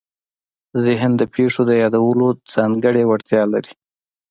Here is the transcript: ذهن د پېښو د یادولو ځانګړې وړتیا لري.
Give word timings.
ذهن 0.85 1.11
د 1.17 1.21
پېښو 1.35 1.61
د 1.69 1.71
یادولو 1.81 2.27
ځانګړې 2.53 3.03
وړتیا 3.09 3.43
لري. 3.53 3.73